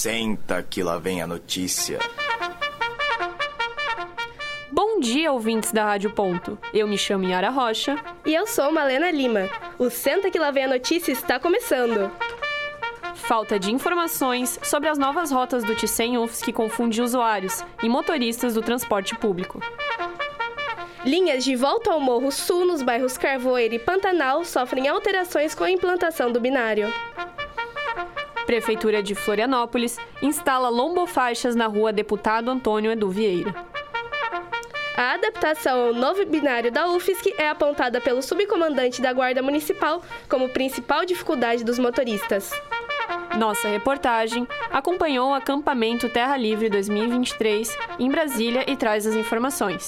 [0.00, 1.98] Senta que lá vem a notícia.
[4.72, 6.58] Bom dia, ouvintes da Rádio Ponto.
[6.72, 8.02] Eu me chamo Yara Rocha.
[8.24, 9.46] E eu sou Malena Lima.
[9.78, 12.10] O Senta que lá vem a notícia está começando.
[13.14, 18.54] Falta de informações sobre as novas rotas do Ticem UFS que confunde usuários e motoristas
[18.54, 19.60] do transporte público.
[21.04, 25.70] Linhas de volta ao Morro Sul nos bairros Carvoeiro e Pantanal sofrem alterações com a
[25.70, 26.90] implantação do binário.
[28.50, 33.54] Prefeitura de Florianópolis instala lombofaixas na rua Deputado Antônio Edu Vieira.
[34.96, 40.48] A adaptação ao novo binário da UFSC é apontada pelo subcomandante da Guarda Municipal como
[40.48, 42.50] principal dificuldade dos motoristas.
[43.38, 49.86] Nossa reportagem acompanhou o acampamento Terra Livre 2023 em Brasília e traz as informações.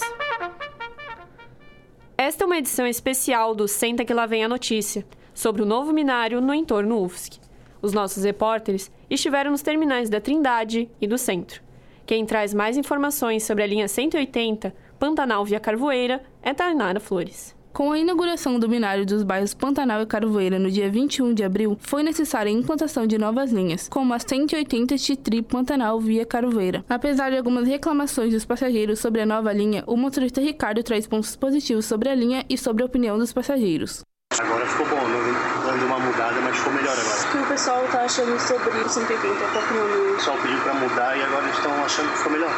[2.16, 5.92] Esta é uma edição especial do Senta que lá vem a notícia, sobre o novo
[5.92, 7.41] minário no entorno UFSC.
[7.82, 11.60] Os nossos repórteres estiveram nos terminais da Trindade e do Centro.
[12.06, 17.56] Quem traz mais informações sobre a linha 180, Pantanal via Carvoeira, é Tainara Flores.
[17.72, 21.76] Com a inauguração do binário dos bairros Pantanal e Carvoeira no dia 21 de abril,
[21.80, 26.84] foi necessária a implantação de novas linhas, como a 180 Chitri Pantanal via Carvoeira.
[26.88, 31.34] Apesar de algumas reclamações dos passageiros sobre a nova linha, o motorista Ricardo traz pontos
[31.34, 34.02] positivos sobre a linha e sobre a opinião dos passageiros.
[34.38, 35.51] Agora ficou bom, não
[35.82, 37.28] deu uma mudada, mas ficou melhor agora.
[37.28, 39.18] O que o pessoal tá achando sobre o 180?
[39.18, 42.52] Qual que é o pessoal pediu para mudar e agora estão achando que ficou melhor.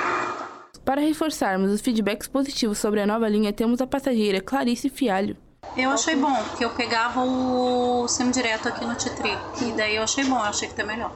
[0.85, 5.37] Para reforçarmos os feedbacks positivos sobre a nova linha, temos a passageira Clarice Fialho.
[5.77, 9.33] Eu achei bom, que eu pegava o semi-direto aqui no Titri.
[9.63, 11.13] E daí eu achei bom, eu achei que tá melhor.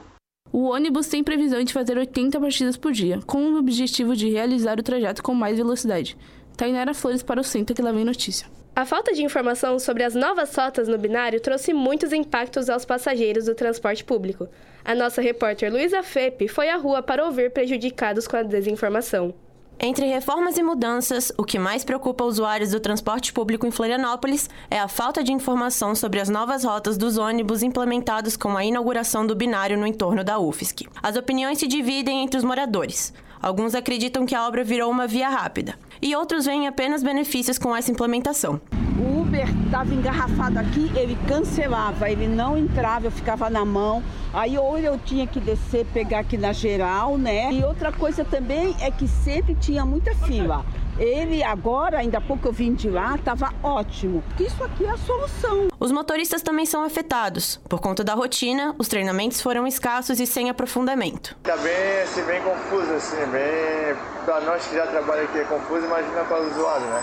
[0.51, 4.79] O ônibus tem previsão de fazer 80 partidas por dia, com o objetivo de realizar
[4.79, 6.17] o trajeto com mais velocidade.
[6.57, 8.49] Tainara Flores para o Centro que lá vem notícia.
[8.79, 13.47] A falta de informação sobre as novas rotas no binário trouxe muitos impactos aos passageiros
[13.47, 14.47] do transporte público.
[14.85, 19.35] A nossa repórter Luísa Fepe foi à rua para ouvir prejudicados com a desinformação.
[19.81, 24.79] Entre reformas e mudanças, o que mais preocupa usuários do transporte público em Florianópolis é
[24.79, 29.35] a falta de informação sobre as novas rotas dos ônibus implementados com a inauguração do
[29.35, 30.87] binário no entorno da UFSC.
[31.03, 33.13] As opiniões se dividem entre os moradores.
[33.43, 37.75] Alguns acreditam que a obra virou uma via rápida, e outros veem apenas benefícios com
[37.75, 38.61] essa implementação.
[38.99, 44.03] O Uber estava engarrafado aqui, ele cancelava, ele não entrava, eu ficava na mão.
[44.35, 47.53] Aí ou eu tinha que descer, pegar aqui na geral, né?
[47.53, 50.65] E outra coisa também é que sempre tinha muita fila.
[50.99, 54.21] Ele agora, ainda há pouco eu vim de lá, estava ótimo.
[54.41, 55.69] Isso aqui é a solução.
[55.79, 57.61] Os motoristas também são afetados.
[57.69, 61.37] Por conta da rotina, os treinamentos foram escassos e sem aprofundamento.
[61.39, 63.97] Está bem, assim, bem confuso, assim, bem...
[64.25, 67.03] Para nós que já trabalhamos aqui é confuso, imagina para o usuário, né?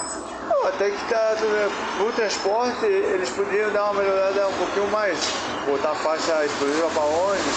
[0.67, 2.07] Até que tá tudo...
[2.07, 5.17] O transporte, eles podiam dar uma melhorada um pouquinho mais.
[5.66, 7.56] Botar faixa exclusiva para ônibus.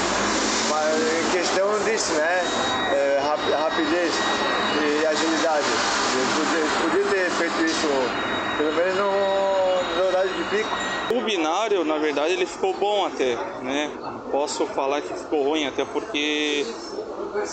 [0.71, 2.41] Mas em questão disso, né?
[2.93, 4.13] É, rapidez
[4.81, 5.67] e agilidade.
[6.15, 7.89] Eles podiam ter feito isso,
[8.57, 10.71] pelo menos no, no horário de pico.
[11.11, 13.91] O binário, na verdade, ele ficou bom até, né?
[14.31, 16.67] Posso falar que ficou ruim até porque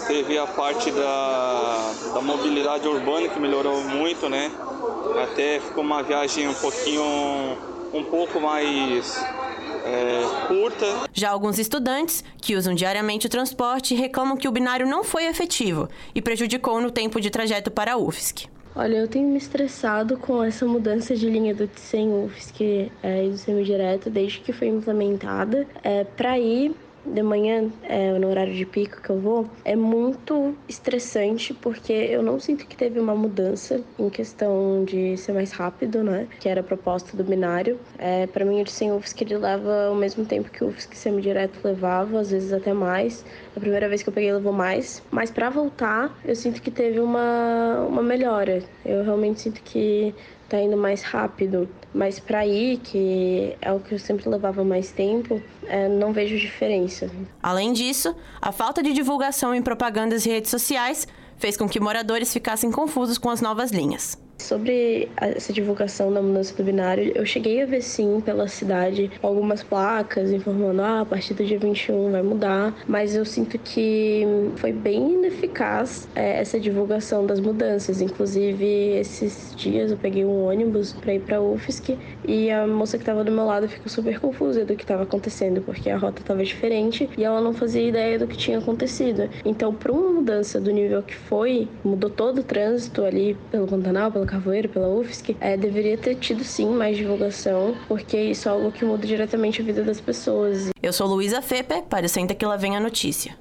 [0.07, 4.51] teve a parte da, da mobilidade urbana que melhorou muito, né?
[5.23, 7.03] Até ficou uma viagem um pouquinho,
[7.93, 9.17] um pouco mais
[9.85, 10.85] é, curta.
[11.13, 15.87] Já alguns estudantes, que usam diariamente o transporte, reclamam que o binário não foi efetivo
[16.13, 18.47] e prejudicou no tempo de trajeto para a UFSC.
[18.75, 23.29] Olha, eu tenho me estressado com essa mudança de linha do Tcem UFSC é, e
[23.29, 25.65] do semidireto desde que foi implementada.
[25.81, 30.55] É, para ir de manhã, é, no horário de pico que eu vou, é muito
[30.67, 36.03] estressante porque eu não sinto que teve uma mudança em questão de ser mais rápido,
[36.03, 36.27] né?
[36.39, 37.79] Que era a proposta do binário.
[37.97, 40.95] É, para mim, o de 100 UFSC ele leva o mesmo tempo que o UFSC
[40.95, 43.25] semidireto levava, às vezes até mais.
[43.55, 46.99] A primeira vez que eu peguei levou mais, mas para voltar, eu sinto que teve
[46.99, 48.63] uma, uma melhora.
[48.85, 50.13] Eu realmente sinto que
[50.49, 51.67] tá indo mais rápido.
[51.95, 56.37] Mas para ir, que é o que eu sempre levava mais tempo, é, não vejo
[56.37, 57.09] diferença.
[57.41, 61.07] Além disso, a falta de divulgação em propagandas e redes sociais
[61.37, 64.24] fez com que moradores ficassem confusos com as novas linhas.
[64.37, 69.63] Sobre essa divulgação da mudança do binário, eu cheguei a ver sim pela cidade algumas
[69.63, 74.23] placas informando ah, a partir do dia 21 vai mudar, mas eu sinto que
[74.57, 78.01] foi bem ineficaz é, essa divulgação das mudanças.
[78.01, 78.65] Inclusive,
[78.97, 81.97] esses dias eu peguei um ônibus para ir para UFSC
[82.27, 85.61] e a moça que estava do meu lado ficou super confusa do que estava acontecendo,
[85.61, 89.29] porque a rota estava diferente e ela não fazia ideia do que tinha acontecido.
[89.45, 94.11] Então, para uma mudança do nível que foi, mudou todo o trânsito ali pelo Pantanal,
[94.11, 98.71] pela Carvoeiro, pela UFSC, é, deveria ter tido sim mais divulgação, porque isso é algo
[98.71, 100.69] que muda diretamente a vida das pessoas.
[100.81, 103.37] Eu sou Luísa Fepe, para o Senta que lá vem a notícia.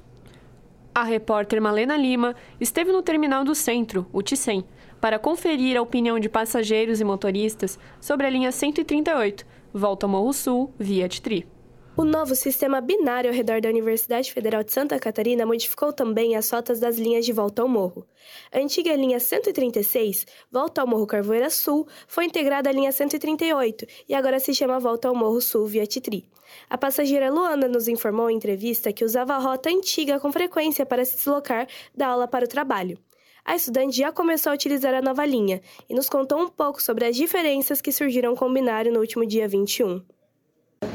[0.93, 4.63] A repórter Malena Lima esteve no terminal do centro, o Ticem,
[5.01, 10.31] para conferir a opinião de passageiros e motoristas sobre a linha 138, volta ao Morro
[10.31, 11.54] Sul, via Titri.
[11.97, 16.49] O novo sistema binário ao redor da Universidade Federal de Santa Catarina modificou também as
[16.49, 18.05] rotas das linhas de volta ao morro.
[18.51, 24.13] A antiga linha 136, Volta ao Morro Carvoeira Sul, foi integrada à linha 138 e
[24.13, 26.27] agora se chama Volta ao Morro Sul via Titri.
[26.69, 31.05] A passageira Luana nos informou em entrevista que usava a rota antiga com frequência para
[31.05, 31.65] se deslocar
[31.95, 32.99] da aula para o trabalho.
[33.45, 37.05] A estudante já começou a utilizar a nova linha e nos contou um pouco sobre
[37.05, 40.14] as diferenças que surgiram com o binário no último dia 21.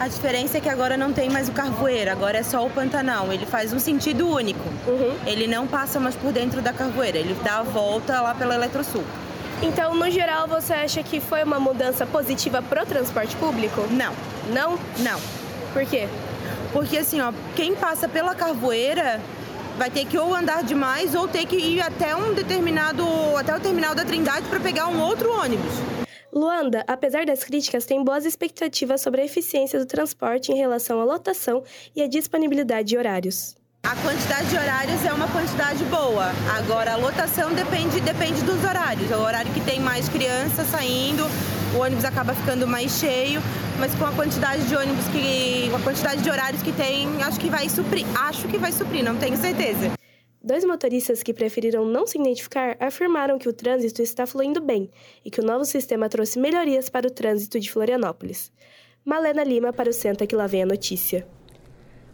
[0.01, 3.31] A diferença é que agora não tem mais o Carvoeira, agora é só o Pantanal.
[3.31, 4.67] Ele faz um sentido único.
[4.87, 5.15] Uhum.
[5.27, 9.05] Ele não passa mais por dentro da Carvoeira, ele dá a volta lá pela Eletrosul.
[9.63, 13.87] Então, no geral, você acha que foi uma mudança positiva para o transporte público?
[13.91, 14.15] Não.
[14.55, 14.79] Não?
[15.01, 15.21] Não.
[15.75, 16.09] Por quê?
[16.73, 19.21] Porque assim, ó, quem passa pela Carvoeira
[19.77, 23.05] vai ter que ou andar demais ou ter que ir até um determinado,
[23.37, 26.00] até o terminal da Trindade para pegar um outro ônibus.
[26.33, 31.05] Luanda, apesar das críticas, tem boas expectativas sobre a eficiência do transporte em relação à
[31.05, 33.57] lotação e à disponibilidade de horários.
[33.83, 36.31] A quantidade de horários é uma quantidade boa.
[36.57, 39.11] Agora, a lotação depende, depende dos horários.
[39.11, 41.25] É o horário que tem mais crianças saindo,
[41.75, 43.41] o ônibus acaba ficando mais cheio,
[43.79, 45.73] mas com a quantidade de ônibus que.
[45.75, 48.07] a quantidade de horários que tem, acho que vai suprir.
[48.15, 50.00] Acho que vai suprir, não tenho certeza.
[50.43, 54.91] Dois motoristas que preferiram não se identificar afirmaram que o trânsito está fluindo bem
[55.23, 58.51] e que o novo sistema trouxe melhorias para o trânsito de Florianópolis.
[59.05, 61.27] Malena Lima para o Senta que lá vem a notícia.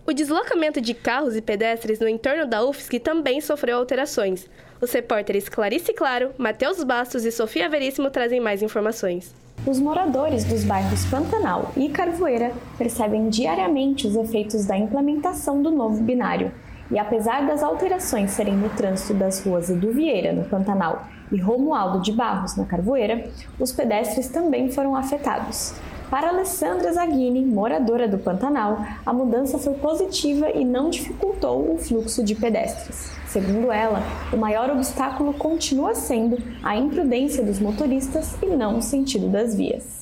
[0.05, 4.51] O deslocamento de carros e pedestres no entorno da UFSC também sofreu alterações.
[4.81, 9.33] Os repórteres Clarice Claro, Matheus Bastos e Sofia Veríssimo trazem mais informações.
[9.65, 16.03] Os moradores dos bairros Pantanal e Carvoeira percebem diariamente os efeitos da implementação do novo
[16.03, 16.53] binário
[16.91, 22.01] e apesar das alterações serem no trânsito das ruas Edu Vieira, no Pantanal, e Romualdo
[22.01, 23.29] de Barros, na Carvoeira,
[23.59, 25.75] os pedestres também foram afetados.
[26.09, 32.23] Para Alessandra Zaghini, moradora do Pantanal, a mudança foi positiva e não dificultou o fluxo
[32.23, 33.11] de pedestres.
[33.27, 34.01] Segundo ela,
[34.33, 39.96] o maior obstáculo continua sendo a imprudência dos motoristas e não o sentido das vias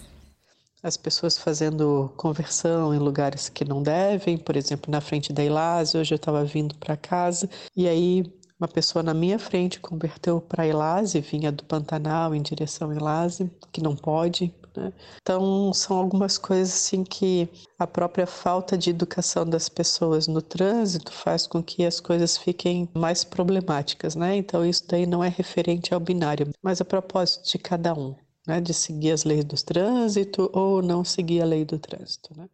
[0.85, 5.97] as pessoas fazendo conversão em lugares que não devem, por exemplo, na frente da Ilase,
[5.97, 8.23] hoje eu estava vindo para casa e aí
[8.61, 13.51] uma pessoa na minha frente converteu para Ilase, vinha do Pantanal em direção a Ilase,
[13.73, 14.55] que não pode.
[14.77, 14.93] Né?
[15.23, 17.49] Então, são algumas coisas assim que
[17.79, 22.89] a própria falta de educação das pessoas no trânsito faz com que as coisas fiquem
[22.95, 24.37] mais problemáticas, né?
[24.37, 28.15] Então, isso daí não é referente ao binário, mas a propósito de cada um
[28.47, 32.31] né, de seguir as leis do trânsito ou não seguir a lei do trânsito.
[32.37, 32.49] Né?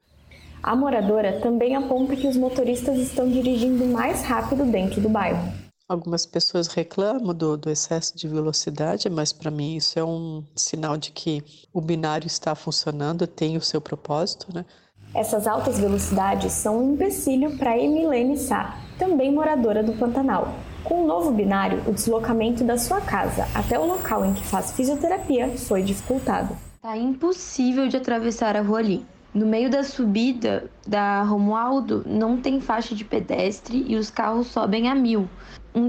[0.62, 5.52] A moradora também aponta que os motoristas estão dirigindo mais rápido dentro do bairro.
[5.88, 10.96] Algumas pessoas reclamam do, do excesso de velocidade, mas para mim isso é um sinal
[10.96, 11.42] de que
[11.72, 14.46] o binário está funcionando, tem o seu propósito.
[14.54, 14.64] Né?
[15.14, 20.54] Essas altas velocidades são um empecilho para Emilene Sá, também moradora do Pantanal.
[20.84, 24.70] Com o novo binário, o deslocamento da sua casa até o local em que faz
[24.72, 26.56] fisioterapia foi dificultado.
[26.80, 29.04] Tá impossível de atravessar a rua ali.
[29.32, 34.88] No meio da subida da Romualdo não tem faixa de pedestre e os carros sobem
[34.88, 35.28] a mil.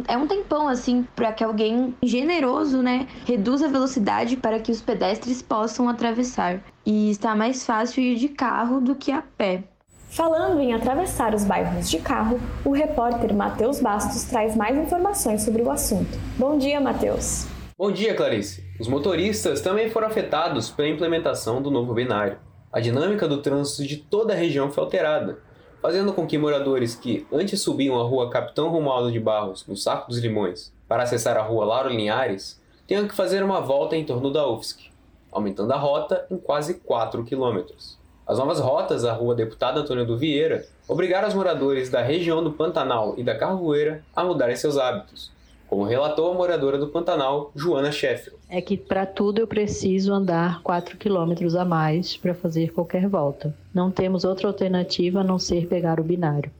[0.07, 4.79] é um tempão assim para que alguém generoso, né, reduza a velocidade para que os
[4.79, 6.61] pedestres possam atravessar.
[6.85, 9.63] E está mais fácil ir de carro do que a pé.
[10.11, 15.63] Falando em atravessar os bairros de carro, o repórter Matheus Bastos traz mais informações sobre
[15.63, 16.19] o assunto.
[16.37, 17.47] Bom dia, Matheus.
[17.75, 18.63] Bom dia, Clarice.
[18.79, 22.37] Os motoristas também foram afetados pela implementação do novo binário.
[22.73, 25.39] A dinâmica do trânsito de toda a região foi alterada,
[25.81, 30.07] fazendo com que moradores que antes subiam a rua Capitão Romualdo de Barros, no Saco
[30.07, 34.31] dos Limões, para acessar a rua Lauro Linhares, tenham que fazer uma volta em torno
[34.31, 34.89] da UFSC,
[35.29, 37.99] aumentando a rota em quase 4 quilômetros.
[38.25, 42.53] As novas rotas da rua Deputado Antônio do Vieira obrigaram os moradores da região do
[42.53, 45.29] Pantanal e da Carvoeira a mudarem seus hábitos,
[45.71, 48.37] como relatou a moradora do Pantanal, Joana Sheffield.
[48.49, 53.55] É que para tudo eu preciso andar 4 quilômetros a mais para fazer qualquer volta.
[53.73, 56.51] Não temos outra alternativa a não ser pegar o binário.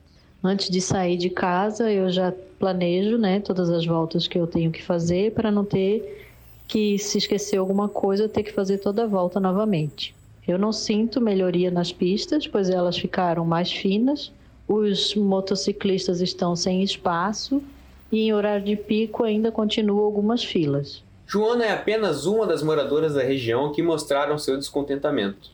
[0.42, 4.72] Antes de sair de casa, eu já planejo né, todas as voltas que eu tenho
[4.72, 6.26] que fazer para não ter
[6.66, 10.16] que, se esquecer alguma coisa, ter que fazer toda a volta novamente.
[10.48, 14.32] Eu não sinto melhoria nas pistas, pois elas ficaram mais finas.
[14.66, 17.62] Os motociclistas estão sem espaço
[18.12, 21.04] e em horário de pico ainda continuam algumas filas.
[21.26, 25.50] Joana é apenas uma das moradoras da região que mostraram seu descontentamento.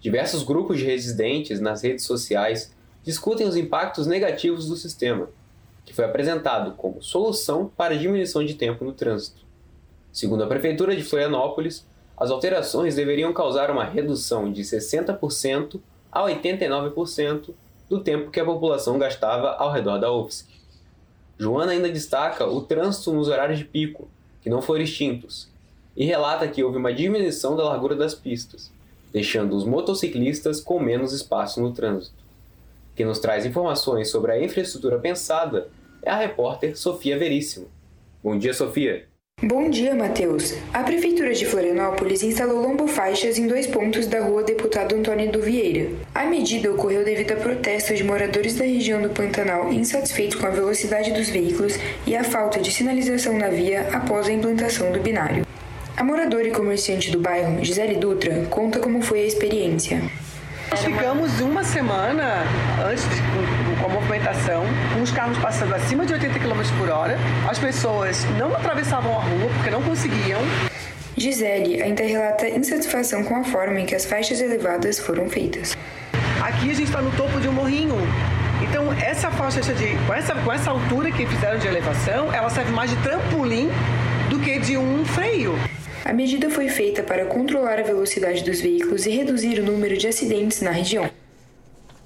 [0.00, 2.72] Diversos grupos de residentes nas redes sociais
[3.02, 5.28] discutem os impactos negativos do sistema,
[5.84, 9.42] que foi apresentado como solução para diminuição de tempo no trânsito.
[10.12, 11.86] Segundo a Prefeitura de Florianópolis,
[12.16, 17.50] as alterações deveriam causar uma redução de 60% a 89%
[17.88, 20.57] do tempo que a população gastava ao redor da UFSC.
[21.38, 24.08] Joana ainda destaca o trânsito nos horários de pico,
[24.42, 25.48] que não foram extintos,
[25.96, 28.70] e relata que houve uma diminuição da largura das pistas,
[29.12, 32.16] deixando os motociclistas com menos espaço no trânsito.
[32.94, 35.68] Quem nos traz informações sobre a infraestrutura pensada
[36.02, 37.68] é a repórter Sofia Veríssimo.
[38.22, 39.07] Bom dia, Sofia!
[39.40, 40.52] Bom dia, Matheus.
[40.74, 45.90] A Prefeitura de Florianópolis instalou lombofaixas em dois pontos da rua Deputado Antônio do Vieira.
[46.12, 50.50] A medida ocorreu devido a protestos de moradores da região do Pantanal insatisfeitos com a
[50.50, 55.46] velocidade dos veículos e a falta de sinalização na via após a implantação do binário.
[55.96, 60.02] A moradora e comerciante do bairro, Gisele Dutra, conta como foi a experiência.
[60.68, 62.42] Nós ficamos uma semana
[62.84, 63.57] antes de,
[64.08, 67.18] movimentação, com os carros passando acima de 80 km por hora.
[67.46, 70.40] As pessoas não atravessavam a rua porque não conseguiam.
[71.14, 75.76] Gisele ainda relata insatisfação com a forma em que as faixas elevadas foram feitas.
[76.42, 77.96] Aqui a gente está no topo de um morrinho.
[78.62, 79.94] Então, essa faixa de.
[80.06, 83.68] Com essa, com essa altura que fizeram de elevação, ela serve mais de trampolim
[84.30, 85.54] do que de um freio.
[86.04, 90.08] A medida foi feita para controlar a velocidade dos veículos e reduzir o número de
[90.08, 91.10] acidentes na região.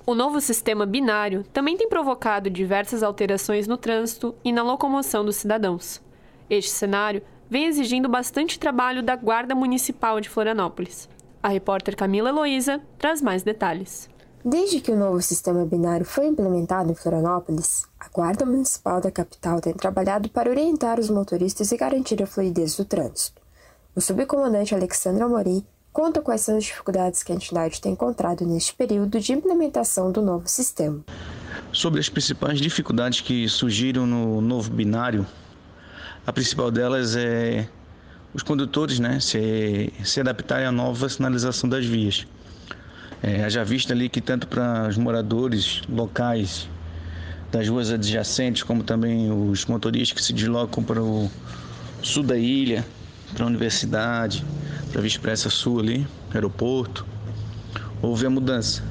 [0.05, 5.37] O novo sistema binário também tem provocado diversas alterações no trânsito e na locomoção dos
[5.37, 6.03] cidadãos.
[6.51, 11.09] Este cenário vem exigindo bastante trabalho da Guarda Municipal de Florianópolis.
[11.41, 14.11] A repórter Camila Heloísa traz mais detalhes.
[14.45, 19.61] Desde que o novo sistema binário foi implementado em Florianópolis, a Guarda Municipal da capital
[19.61, 23.41] tem trabalhado para orientar os motoristas e garantir a fluidez do trânsito.
[23.95, 28.75] O subcomandante Alexandre Amorim conta quais são as dificuldades que a entidade tem encontrado neste
[28.75, 31.01] período de implementação do novo sistema.
[31.73, 35.27] Sobre as principais dificuldades que surgiram no novo binário,
[36.27, 37.69] a principal delas é
[38.35, 42.27] os condutores né, se, se adaptarem à nova sinalização das vias.
[43.23, 46.69] É, já visto ali que tanto para os moradores locais
[47.53, 51.31] das ruas adjacentes, como também os motoristas que se deslocam para o
[52.03, 52.85] sul da ilha,
[53.35, 54.45] para a universidade,
[54.93, 57.07] para a Via Expressa Sul ali, aeroporto,
[58.03, 58.85] houve a mudança.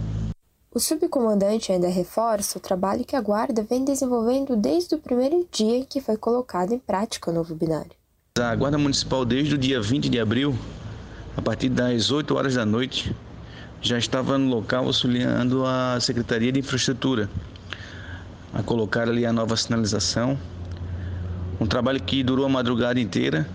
[0.74, 5.78] O subcomandante ainda reforça o trabalho que a Guarda vem desenvolvendo desde o primeiro dia
[5.78, 7.92] em que foi colocado em prática o novo binário.
[8.40, 10.58] A Guarda Municipal, desde o dia 20 de abril,
[11.38, 13.16] a partir das 8 horas da noite,
[13.80, 17.30] já estava no local auxiliando a Secretaria de Infraestrutura
[18.54, 20.40] a colocar ali a nova sinalização.
[21.60, 23.48] Um trabalho que durou a madrugada inteira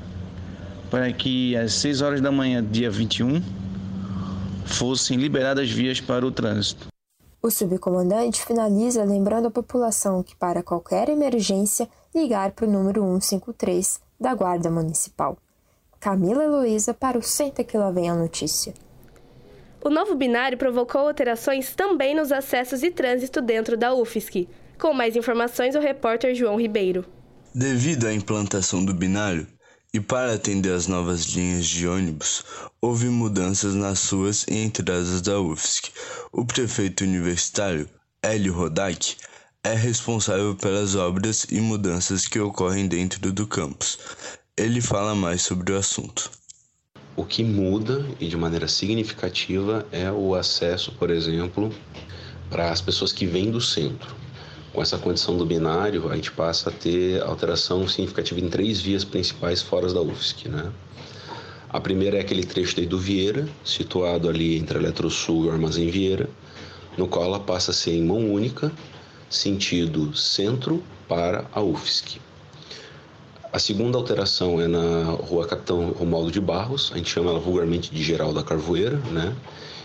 [0.90, 3.42] para que às 6 horas da manhã, dia 21,
[4.66, 6.88] fossem liberadas vias para o trânsito.
[7.42, 14.00] O subcomandante finaliza lembrando a população que, para qualquer emergência, ligar para o número 153
[14.20, 15.38] da Guarda Municipal.
[16.00, 18.74] Camila Heloísa para o Senta que lá vem a notícia.
[19.84, 24.48] O novo binário provocou alterações também nos acessos e trânsito dentro da UFSC.
[24.80, 27.04] Com mais informações, o repórter João Ribeiro.
[27.54, 29.46] Devido à implantação do binário,
[29.96, 32.44] e para atender às novas linhas de ônibus,
[32.82, 35.90] houve mudanças nas ruas e entradas da UFSC.
[36.30, 37.88] O prefeito universitário,
[38.22, 39.16] Hélio Rodak,
[39.64, 43.98] é responsável pelas obras e mudanças que ocorrem dentro do campus.
[44.54, 46.30] Ele fala mais sobre o assunto.
[47.16, 51.72] O que muda e de maneira significativa é o acesso, por exemplo,
[52.50, 54.14] para as pessoas que vêm do centro
[54.76, 59.04] com essa condição do binário, a gente passa a ter alteração significativa em três vias
[59.04, 60.50] principais fora da UFSC.
[60.50, 60.70] Né?
[61.70, 65.88] A primeira é aquele trecho do Vieira, situado ali entre a Eletrosul e o Armazém
[65.88, 66.28] Vieira,
[66.94, 68.70] no qual ela passa a ser em mão única,
[69.30, 72.20] sentido centro para a UFSC.
[73.50, 77.90] A segunda alteração é na rua Capitão Romualdo de Barros, a gente chama ela vulgarmente
[77.90, 79.34] de Geral da Carvoeira, né?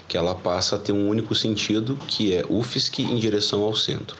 [0.05, 4.17] que ela passa a ter um único sentido, que é UFSC em direção ao centro.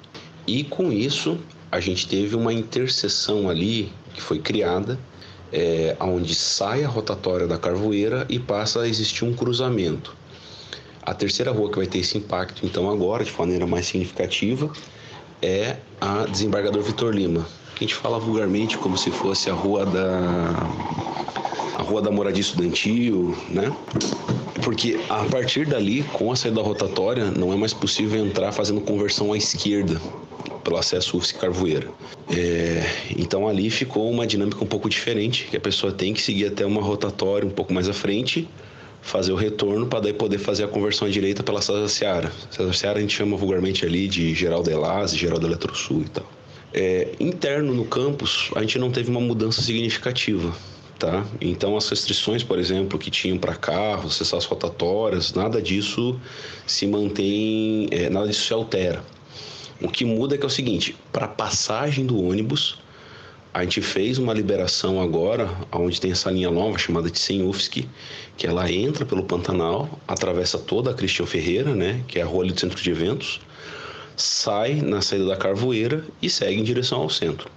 [0.54, 1.38] E com isso,
[1.72, 5.00] a gente teve uma interseção ali que foi criada,
[5.50, 10.14] é, onde sai a rotatória da Carvoeira e passa a existir um cruzamento.
[11.04, 14.70] A terceira rua que vai ter esse impacto, então, agora, de maneira mais significativa,
[15.42, 20.50] é a Desembargador Vitor Lima, a gente fala vulgarmente como se fosse a rua da
[21.78, 23.74] a rua da moradia estudantil, né?
[24.66, 29.32] Porque a partir dali, com a saída rotatória, não é mais possível entrar fazendo conversão
[29.32, 30.00] à esquerda
[30.62, 31.90] pelo acesso UFSC Carvoeira.
[32.30, 32.84] É,
[33.18, 36.66] então ali ficou uma dinâmica um pouco diferente, que a pessoa tem que seguir até
[36.66, 38.48] uma rotatória um pouco mais à frente,
[39.02, 42.32] fazer o retorno para daí poder fazer a conversão à direita pela César Seara.
[42.50, 46.10] César Seara a gente chama vulgarmente ali de Geral da Elas, Geral da Eletrosul e
[46.10, 46.32] tal.
[46.74, 50.56] É, interno no campus, a gente não teve uma mudança significativa.
[50.98, 51.26] Tá?
[51.42, 56.20] Então as restrições, por exemplo, que tinham para carros, essas rotatórias, nada disso
[56.68, 59.04] se mantém, é, nada disso se altera.
[59.82, 62.78] O que muda é que é o seguinte, para passagem do ônibus,
[63.54, 67.90] a gente fez uma liberação agora, onde tem essa linha nova chamada de Senufsky,
[68.38, 72.44] que ela entra pelo Pantanal, atravessa toda a Cristian Ferreira, né, que é a rua
[72.44, 73.42] ali do centro de eventos,
[74.16, 77.50] sai na saída da Carvoeira e segue em direção ao centro.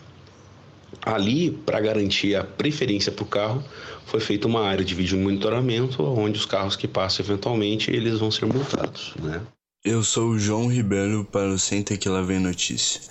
[1.02, 3.62] Ali, para garantir a preferência para o carro,
[4.06, 8.30] foi feita uma área de vídeo monitoramento, onde os carros que passam eventualmente eles vão
[8.30, 9.12] ser multados.
[9.22, 9.40] Né?
[9.86, 13.02] Eu sou o João Ribeiro para o Senta que lá vem notícia.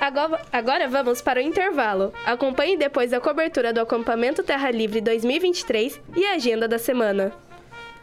[0.00, 2.14] Agora, agora vamos para o intervalo.
[2.24, 7.30] Acompanhe depois a cobertura do acampamento Terra Livre 2023 e a agenda da semana.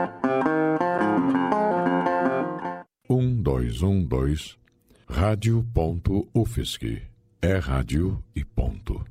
[3.09, 4.57] Um, dois, um, dois.
[5.09, 7.01] Rádio.UFSC.
[7.41, 9.03] É rádio e ponto.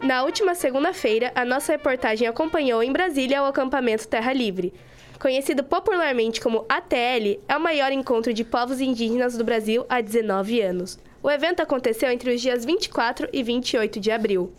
[0.00, 4.72] Na última segunda-feira, a nossa reportagem acompanhou em Brasília o acampamento Terra Livre.
[5.18, 10.60] Conhecido popularmente como ATL, é o maior encontro de povos indígenas do Brasil há 19
[10.60, 10.96] anos.
[11.20, 14.54] O evento aconteceu entre os dias 24 e 28 de abril.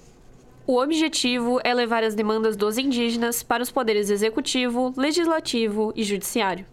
[0.69, 6.65] O objetivo é levar as demandas dos indígenas para os poderes executivo, legislativo e judiciário.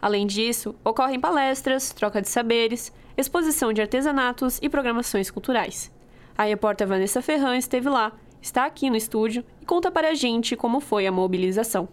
[0.00, 5.90] Além disso, ocorrem palestras, troca de saberes, exposição de artesanatos e programações culturais.
[6.38, 10.54] A repórter Vanessa Ferran esteve lá, está aqui no estúdio e conta para a gente
[10.54, 11.88] como foi a mobilização.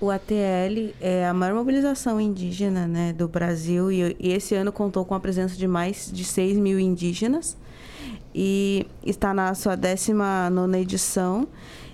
[0.00, 5.14] O ATL é a maior mobilização indígena né, do Brasil e, esse ano contou com
[5.14, 7.56] a presença de mais de 6 mil indígenas
[8.34, 11.48] e está na sua 19 edição.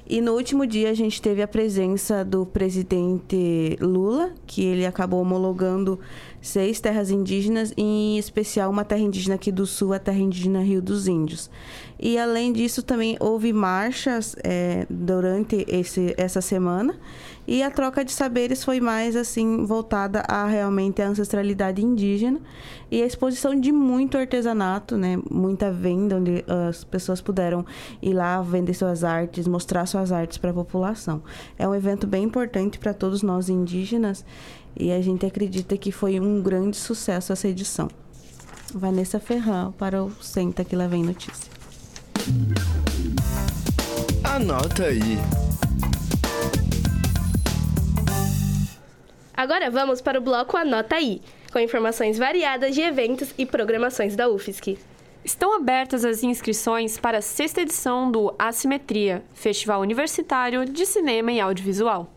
[0.07, 5.23] E no último dia a gente teve a presença do presidente Lula, que ele acabou
[5.23, 5.99] homologando
[6.45, 10.83] seis terras indígenas, em especial uma terra indígena aqui do sul, a terra indígena Rio
[10.83, 11.51] dos Índios.
[11.99, 16.95] E além disso, também houve marchas é, durante esse, essa semana
[17.47, 22.41] e a troca de saberes foi mais assim voltada a realmente a ancestralidade indígena
[22.91, 25.19] e a exposição de muito artesanato, né?
[25.31, 27.65] Muita venda onde as pessoas puderam
[28.03, 31.23] ir lá vender suas artes, mostrar suas artes para a população.
[31.59, 34.25] É um evento bem importante para todos nós indígenas
[34.77, 37.89] e a gente acredita que foi um grande sucesso essa edição.
[38.73, 41.53] Vanessa Ferran para o Senta que lá vem notícia.
[44.25, 45.19] Anota aí.
[49.37, 51.21] Agora vamos para o bloco Anota aí,
[51.53, 54.79] com informações variadas de eventos e programações da UFSC.
[55.25, 61.41] Estão abertas as inscrições para a sexta edição do Assimetria, Festival Universitário de Cinema e
[61.41, 62.11] Audiovisual.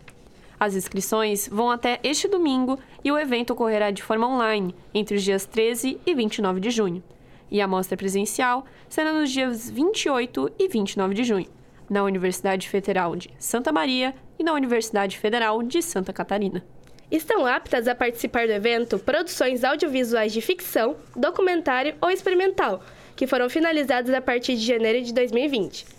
[0.60, 5.24] As inscrições vão até este domingo e o evento ocorrerá de forma online entre os
[5.24, 7.04] dias 13 e 29 de junho.
[7.50, 11.48] E a mostra presencial será nos dias 28 e 29 de junho,
[11.88, 16.66] na Universidade Federal de Santa Maria e na Universidade Federal de Santa Catarina.
[17.10, 22.84] Estão aptas a participar do evento produções audiovisuais de ficção, documentário ou experimental,
[23.16, 25.97] que foram finalizadas a partir de janeiro de 2020.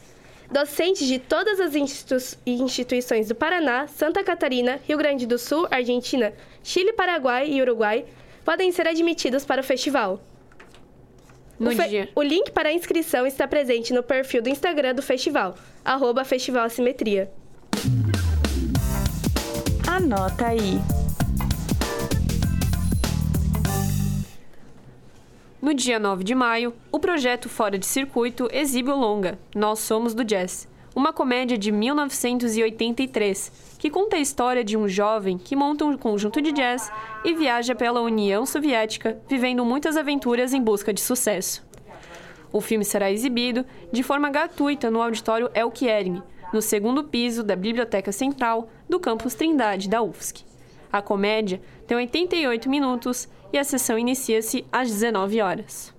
[0.51, 6.33] Docentes de todas as institu instituições do Paraná, Santa Catarina, Rio Grande do Sul, Argentina,
[6.63, 8.07] Chile, Paraguai e Uruguai
[8.45, 10.23] podem ser admitidos para o festival.
[11.59, 12.09] No o, fe dia.
[12.15, 16.65] o link para a inscrição está presente no perfil do Instagram do festival, arroba Festival
[16.65, 17.31] Assimetria.
[19.87, 20.79] Anota aí.
[25.61, 30.14] No dia 9 de maio, o projeto Fora de Circuito exibe o longa Nós Somos
[30.14, 35.85] do Jazz, uma comédia de 1983 que conta a história de um jovem que monta
[35.85, 36.92] um conjunto de jazz
[37.25, 41.66] e viaja pela União Soviética, vivendo muitas aventuras em busca de sucesso.
[42.53, 48.12] O filme será exibido de forma gratuita no auditório Elkierme, no segundo piso da Biblioteca
[48.12, 50.44] Central do campus Trindade da UFSC.
[50.92, 55.95] A comédia tem 88 minutos e a sessão inicia-se às 19 horas.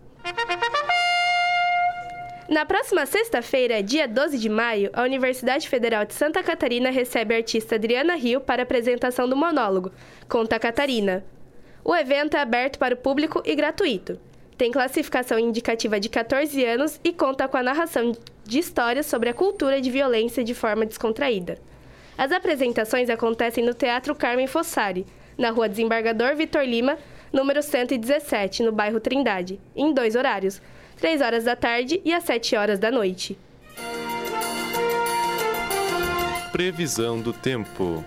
[2.49, 7.37] Na próxima sexta-feira, dia 12 de maio, a Universidade Federal de Santa Catarina recebe a
[7.37, 9.91] artista Adriana Rio para a apresentação do monólogo
[10.27, 11.23] Conta Catarina.
[11.83, 14.19] O evento é aberto para o público e gratuito.
[14.57, 18.11] Tem classificação indicativa de 14 anos e conta com a narração
[18.43, 21.59] de histórias sobre a cultura de violência de forma descontraída.
[22.17, 25.05] As apresentações acontecem no Teatro Carmen Fossari,
[25.37, 26.97] na rua Desembargador Vitor Lima,
[27.31, 30.61] número 117, no bairro Trindade, em dois horários,
[30.99, 33.37] 3 horas da tarde e às 7 horas da noite.
[36.51, 38.03] Previsão do tempo.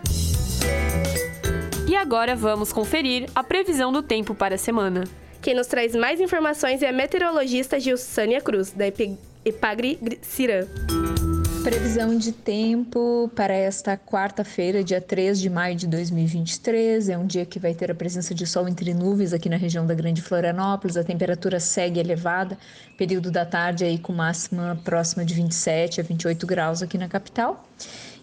[1.89, 5.05] E agora vamos conferir a previsão do tempo para a semana.
[5.41, 8.85] Quem nos traz mais informações é a meteorologista Gilsânia Cruz, da
[9.45, 10.67] Epagri Cirã.
[11.63, 17.09] Previsão de tempo para esta quarta-feira, dia 3 de maio de 2023.
[17.09, 19.87] É um dia que vai ter a presença de sol entre nuvens aqui na região
[19.87, 20.97] da Grande Florianópolis.
[20.97, 22.59] A temperatura segue elevada,
[22.99, 27.65] período da tarde aí com máxima próxima de 27 a 28 graus aqui na capital.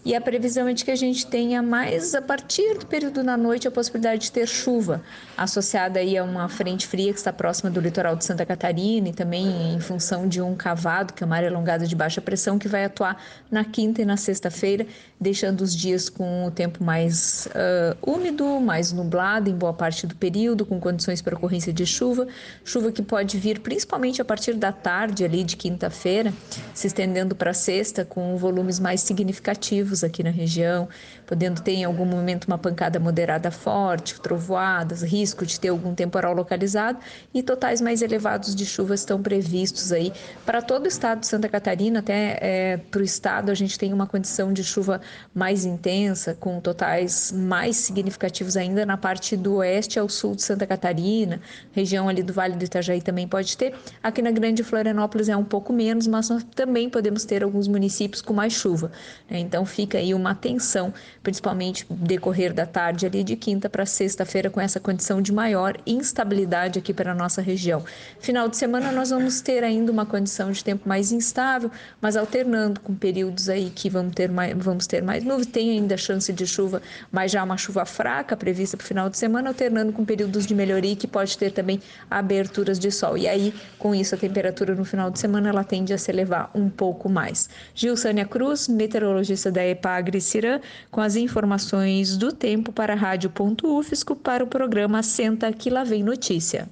[0.02, 3.36] E a previsão é de que a gente tenha mais a partir do período da
[3.36, 5.02] noite a possibilidade de ter chuva,
[5.36, 9.12] associada aí a uma frente fria que está próxima do litoral de Santa Catarina e
[9.12, 12.66] também em função de um cavado, que é uma área alongada de baixa pressão, que
[12.66, 14.86] vai atuar na quinta e na sexta-feira,
[15.20, 20.16] deixando os dias com o tempo mais uh, úmido, mais nublado em boa parte do
[20.16, 22.26] período, com condições para ocorrência de chuva,
[22.64, 26.32] chuva que pode vir principalmente a partir da tarde ali de quinta-feira,
[26.72, 30.88] se estendendo para sexta com volumes mais significativos aqui na região,
[31.30, 36.34] podendo ter em algum momento uma pancada moderada forte, trovoadas, risco de ter algum temporal
[36.34, 36.98] localizado
[37.32, 40.12] e totais mais elevados de chuva estão previstos aí
[40.44, 43.92] para todo o estado de Santa Catarina, até é, para o estado a gente tem
[43.92, 45.00] uma condição de chuva
[45.32, 50.66] mais intensa, com totais mais significativos ainda na parte do oeste ao sul de Santa
[50.66, 51.40] Catarina,
[51.70, 53.72] região ali do Vale do Itajaí também pode ter.
[54.02, 58.20] Aqui na Grande Florianópolis é um pouco menos, mas nós também podemos ter alguns municípios
[58.20, 58.90] com mais chuva.
[59.30, 59.38] Né?
[59.38, 64.60] Então fica aí uma atenção, principalmente decorrer da tarde ali de quinta para sexta-feira com
[64.60, 67.84] essa condição de maior instabilidade aqui para a nossa região.
[68.20, 72.80] Final de semana nós vamos ter ainda uma condição de tempo mais instável, mas alternando
[72.80, 76.46] com períodos aí que vamos ter mais, vamos ter mais nuvens, tem ainda chance de
[76.46, 76.80] chuva,
[77.12, 80.54] mas já uma chuva fraca prevista para o final de semana, alternando com períodos de
[80.54, 81.80] melhoria que pode ter também
[82.10, 83.18] aberturas de sol.
[83.18, 86.50] E aí, com isso, a temperatura no final de semana ela tende a se elevar
[86.54, 87.48] um pouco mais.
[87.74, 94.16] Gil Sânia Cruz, meteorologista da EPAGRE Cirã, com as informações do tempo para a Rádio.UFSCO
[94.16, 96.68] para o programa Senta que lá vem notícia.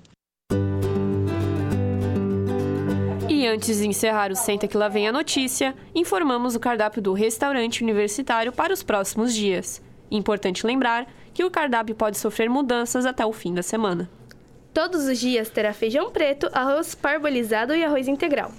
[3.28, 7.12] E antes de encerrar o Senta que lá vem a notícia, informamos o cardápio do
[7.12, 9.80] restaurante universitário para os próximos dias.
[10.10, 14.10] Importante lembrar que o cardápio pode sofrer mudanças até o fim da semana.
[14.74, 18.50] Todos os dias terá feijão preto, arroz parbolizado e arroz integral.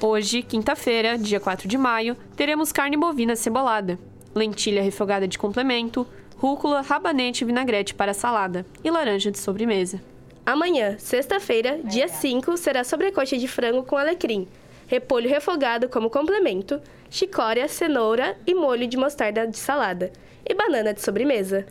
[0.00, 3.98] Hoje, quinta-feira, dia 4 de maio, teremos carne bovina cebolada,
[4.34, 10.00] lentilha refogada de complemento, rúcula, rabanete e vinagrete para salada e laranja de sobremesa.
[10.44, 14.48] Amanhã, sexta-feira, dia 5, será sobrecoxa de frango com alecrim,
[14.86, 20.10] repolho refogado como complemento, chicória, cenoura e molho de mostarda de salada
[20.48, 21.66] e banana de sobremesa.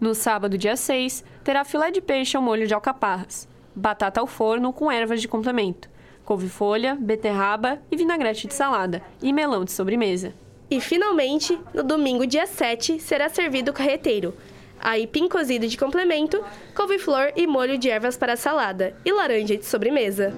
[0.00, 4.72] No sábado, dia 6, terá filé de peixe ao molho de alcaparras, batata ao forno
[4.72, 5.88] com ervas de complemento,
[6.24, 10.32] couve-folha, beterraba e vinagrete de salada e melão de sobremesa.
[10.70, 14.34] E finalmente, no domingo, dia 7, será servido o carreteiro,
[14.78, 20.32] aipim cozido de complemento, couve-flor e molho de ervas para salada e laranja de sobremesa.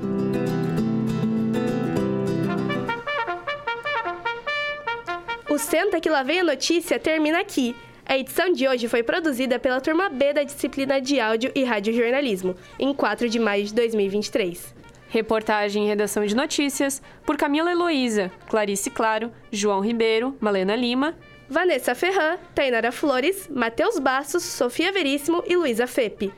[5.48, 7.74] O Senta que lá vem a notícia termina aqui.
[8.06, 12.56] A edição de hoje foi produzida pela turma B da disciplina de áudio e radiojornalismo,
[12.78, 14.79] em 4 de maio de 2023.
[15.10, 21.16] Reportagem e redação de notícias por Camila Heloísa, Clarice Claro, João Ribeiro, Malena Lima,
[21.48, 26.32] Vanessa Ferran, Tainara Flores, Matheus Bastos, Sofia Veríssimo e Luísa Fepe.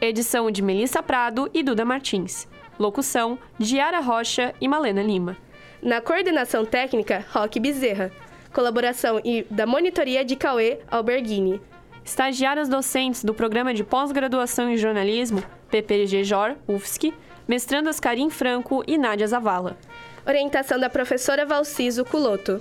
[0.00, 2.48] Edição de Melissa Prado e Duda Martins.
[2.76, 5.36] Locução, Diara Rocha e Malena Lima.
[5.80, 8.10] Na coordenação técnica, Roque Bezerra.
[8.52, 11.60] Colaboração e da monitoria de Cauê Alberghini.
[12.04, 17.14] Estagiárias docentes do Programa de Pós-Graduação em Jornalismo, PPG-JOR, UFSC,
[17.46, 19.76] mestrandas Karim Franco e Nádia Zavala.
[20.26, 22.60] Orientação da professora Valciso Culoto.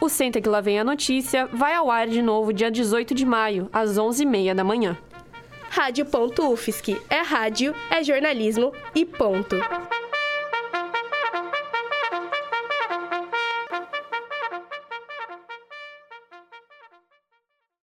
[0.00, 3.24] O Senta que lá vem a notícia vai ao ar de novo dia 18 de
[3.24, 4.96] maio, às 11h30 da manhã.
[5.70, 7.00] Rádio.UFSC.
[7.10, 9.56] É rádio, é jornalismo e ponto.